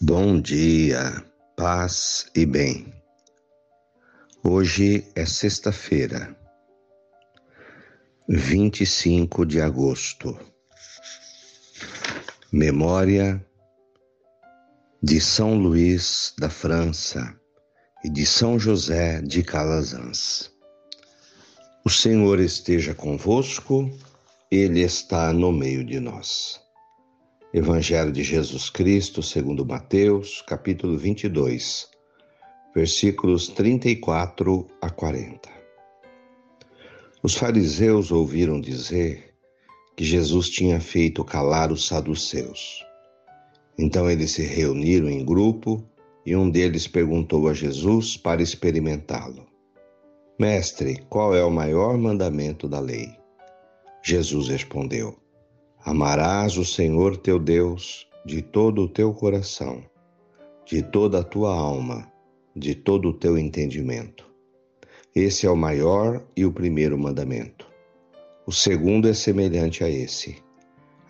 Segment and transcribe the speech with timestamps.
[0.00, 1.24] Bom dia,
[1.56, 2.94] paz e bem.
[4.44, 6.38] Hoje é sexta-feira,
[8.28, 10.38] 25 de agosto.
[12.52, 13.44] Memória
[15.02, 17.36] de São Luís da França
[18.04, 20.48] e de São José de Calazans.
[21.84, 23.90] O Senhor esteja convosco,
[24.48, 26.67] Ele está no meio de nós.
[27.52, 31.88] Evangelho de Jesus Cristo, segundo Mateus, capítulo 22,
[32.74, 35.48] versículos 34 a 40.
[37.22, 39.34] Os fariseus ouviram dizer
[39.96, 42.84] que Jesus tinha feito calar os saduceus.
[43.78, 45.82] Então eles se reuniram em grupo
[46.26, 49.46] e um deles perguntou a Jesus para experimentá-lo:
[50.38, 53.08] Mestre, qual é o maior mandamento da lei?
[54.04, 55.16] Jesus respondeu:
[55.88, 59.82] Amarás o Senhor teu Deus de todo o teu coração,
[60.66, 62.12] de toda a tua alma,
[62.54, 64.30] de todo o teu entendimento.
[65.16, 67.66] Esse é o maior e o primeiro mandamento.
[68.46, 70.36] O segundo é semelhante a esse: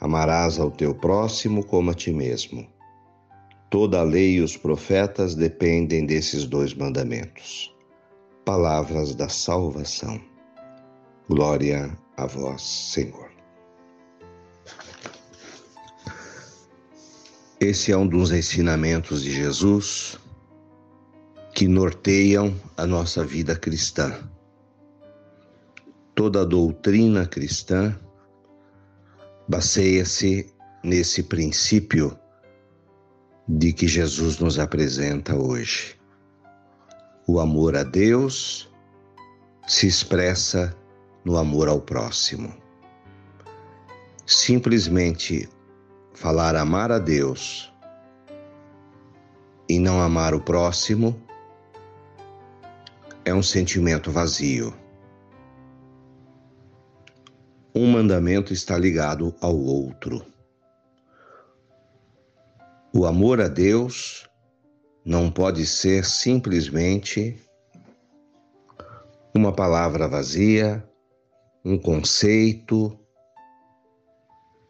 [0.01, 2.65] Amarás ao teu próximo como a ti mesmo.
[3.69, 7.75] Toda a lei e os profetas dependem desses dois mandamentos.
[8.45, 10.21] Palavras da salvação.
[11.29, 13.28] Glória a vós, Senhor.
[17.61, 20.17] Esse é um dos ensinamentos de Jesus
[21.53, 24.17] que norteiam a nossa vida cristã.
[26.15, 27.98] Toda a doutrina cristã
[29.48, 32.17] baseia-se nesse princípio
[33.48, 35.98] de que Jesus nos apresenta hoje.
[37.27, 38.70] O amor a Deus
[39.67, 40.77] se expressa
[41.25, 42.55] no amor ao próximo.
[44.25, 45.49] Simplesmente
[46.19, 47.73] falar amar a Deus
[49.69, 51.17] e não amar o próximo
[53.25, 54.75] é um sentimento vazio.
[57.73, 60.27] Um mandamento está ligado ao outro.
[62.93, 64.28] O amor a Deus
[65.05, 67.41] não pode ser simplesmente
[69.33, 70.84] uma palavra vazia,
[71.65, 72.99] um conceito,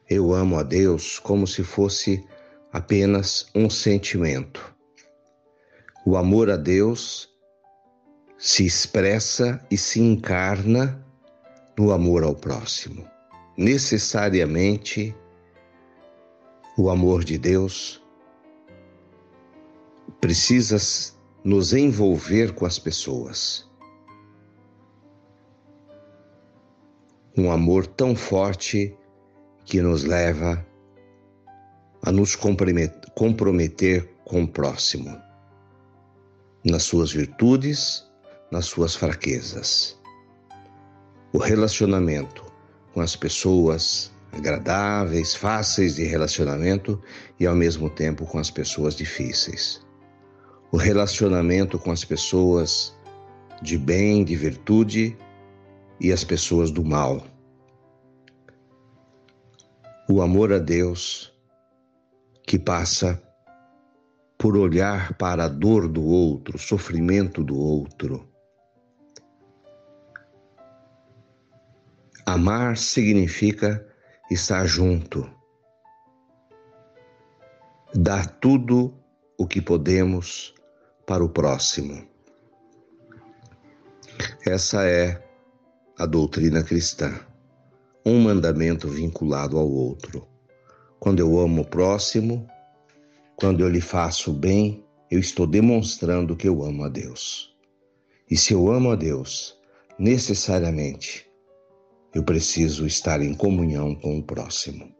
[0.08, 2.24] eu amo a Deus como se fosse
[2.72, 4.74] apenas um sentimento.
[6.06, 7.28] O amor a Deus
[8.38, 11.04] se expressa e se encarna
[11.76, 13.06] no amor ao próximo.
[13.56, 15.14] Necessariamente,
[16.76, 18.02] o amor de Deus
[20.20, 20.78] precisa
[21.44, 23.69] nos envolver com as pessoas.
[27.36, 28.96] Um amor tão forte
[29.68, 30.66] que nos leva
[32.02, 35.20] a nos comprometer com o próximo,
[36.64, 38.02] nas suas virtudes,
[38.50, 39.98] nas suas fraquezas.
[41.34, 42.42] O relacionamento
[42.94, 46.98] com as pessoas agradáveis, fáceis de relacionamento
[47.38, 49.86] e ao mesmo tempo com as pessoas difíceis.
[50.72, 52.96] O relacionamento com as pessoas
[53.60, 55.14] de bem, de virtude
[56.00, 57.22] e as pessoas do mal
[60.10, 61.30] o amor a Deus
[62.46, 63.22] que passa
[64.38, 68.26] por olhar para a dor do outro, o sofrimento do outro.
[72.24, 73.86] Amar significa
[74.30, 75.30] estar junto,
[77.94, 78.94] dar tudo
[79.36, 80.54] o que podemos
[81.06, 82.06] para o próximo.
[84.46, 85.22] Essa é
[85.98, 87.28] a doutrina cristã
[88.08, 90.26] um mandamento vinculado ao outro.
[90.98, 92.48] Quando eu amo o próximo,
[93.36, 97.55] quando eu lhe faço bem, eu estou demonstrando que eu amo a Deus.
[98.31, 99.56] E se eu amo a Deus,
[99.99, 101.26] necessariamente
[102.14, 104.93] eu preciso estar em comunhão com o próximo.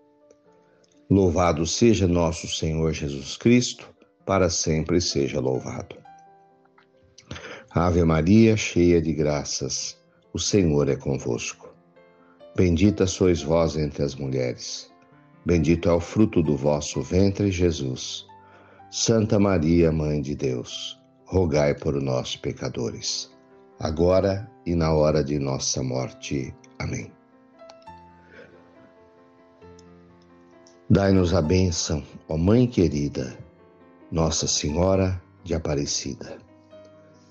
[1.11, 3.89] Louvado seja nosso Senhor Jesus Cristo,
[4.27, 5.97] para sempre seja louvado.
[7.71, 9.99] Ave Maria, cheia de graças,
[10.33, 11.68] o Senhor é convosco.
[12.59, 14.91] Bendita sois vós entre as mulheres.
[15.47, 18.27] Bendito é o fruto do vosso ventre, Jesus.
[18.91, 23.31] Santa Maria, Mãe de Deus, rogai por nós, pecadores,
[23.79, 26.53] agora e na hora de nossa morte.
[26.81, 27.13] Amém.
[30.91, 33.39] Dai-nos a bênção, ó Mãe querida,
[34.11, 36.39] Nossa Senhora de Aparecida.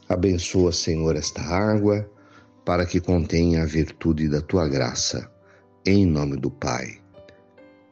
[0.08, 2.10] Abençoa, Senhor, esta água
[2.68, 5.32] para que contenha a virtude da tua graça,
[5.86, 7.00] em nome do Pai,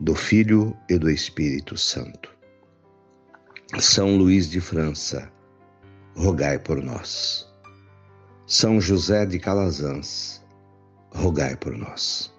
[0.01, 2.29] do Filho e do Espírito Santo.
[3.79, 5.31] São Luís de França,
[6.17, 7.49] rogai por nós.
[8.45, 10.43] São José de Calazans,
[11.09, 12.33] rogai por nós.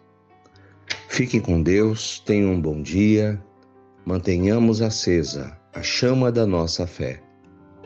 [1.09, 3.43] Fiquem com Deus, tenham um bom dia,
[4.05, 7.19] mantenhamos acesa a chama da nossa fé.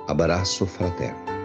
[0.08, 1.39] Abraço fraterno.